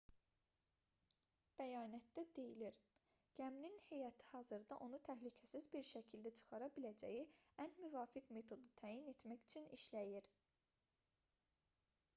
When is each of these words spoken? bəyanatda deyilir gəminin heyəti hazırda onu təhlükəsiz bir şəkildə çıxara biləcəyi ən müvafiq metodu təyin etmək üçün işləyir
bəyanatda 1.59 2.23
deyilir 2.37 2.79
gəminin 3.41 3.77
heyəti 3.91 4.29
hazırda 4.31 4.79
onu 4.87 5.01
təhlükəsiz 5.09 5.69
bir 5.77 5.85
şəkildə 5.93 6.33
çıxara 6.41 6.71
biləcəyi 6.81 7.21
ən 7.69 7.77
müvafiq 7.85 8.33
metodu 8.41 8.73
təyin 8.85 9.15
etmək 9.17 9.47
üçün 9.49 9.73
işləyir 9.83 10.33